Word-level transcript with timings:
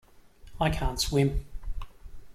I 0.59 0.71
can't 0.71 0.99
swim. 0.99 1.45